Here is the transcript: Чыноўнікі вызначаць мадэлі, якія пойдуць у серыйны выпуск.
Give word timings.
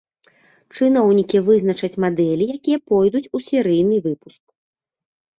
Чыноўнікі 0.75 1.41
вызначаць 1.49 1.99
мадэлі, 2.05 2.47
якія 2.55 2.77
пойдуць 2.93 3.29
у 3.37 3.43
серыйны 3.49 3.97
выпуск. 4.07 4.41